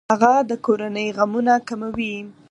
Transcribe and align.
هغه 0.11 0.33
د 0.49 0.51
کورنۍ 0.65 1.07
غمونه 1.17 1.53
کموي. 1.67 2.15